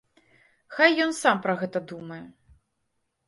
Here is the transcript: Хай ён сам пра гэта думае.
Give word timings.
Хай 0.77 0.95
ён 1.03 1.11
сам 1.17 1.43
пра 1.45 1.53
гэта 1.61 1.79
думае. 1.91 2.21